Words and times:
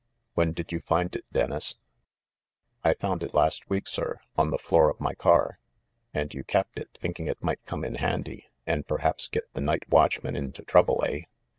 "When 0.33 0.53
did 0.53 0.71
you 0.71 0.79
find 0.79 1.15
it, 1.15 1.25
Dennis?" 1.31 1.75
"I 2.83 2.95
found 2.95 3.21
it 3.21 3.35
last 3.35 3.69
week, 3.69 3.85
sir, 3.87 4.19
on 4.35 4.49
the 4.49 4.57
floor 4.57 4.89
of 4.89 4.99
my 4.99 5.13
car." 5.13 5.59
"And 6.11 6.33
you 6.33 6.43
kept 6.43 6.79
it 6.79 6.97
thinking 6.99 7.27
it 7.27 7.43
might 7.43 7.63
come 7.67 7.83
in 7.85 7.93
handy, 7.93 8.47
and 8.65 8.87
perhaps 8.87 9.27
get 9.27 9.43
the 9.53 9.61
night 9.61 9.87
watchman 9.91 10.35
into 10.35 10.63
trouble, 10.63 11.03
eh? 11.05 11.25